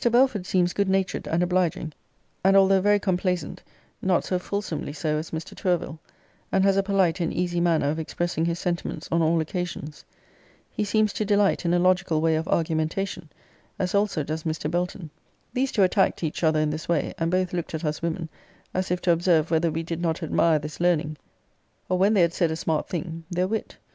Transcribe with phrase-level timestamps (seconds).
[0.11, 1.93] Belford seems good natured and obliging;
[2.43, 3.61] and although very complaisant,
[4.01, 5.53] not so fulsomely so as Mr.
[5.55, 5.99] Tourville;
[6.51, 10.03] and has a polite and easy manner of expressing his sentiments on all occasions.
[10.71, 13.29] He seems to delight in a logical way of argumentation,
[13.77, 14.71] as also does Mr.
[14.71, 15.11] Belton.
[15.53, 18.27] These two attacked each other in this way; and both looked at us women,
[18.73, 21.15] as if to observe whether we did not admire this learning,
[21.89, 23.77] or when they had said a smart thing, their wit.